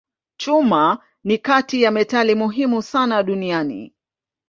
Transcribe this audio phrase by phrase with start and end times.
[0.37, 3.93] Chuma ni kati ya metali muhimu sana duniani.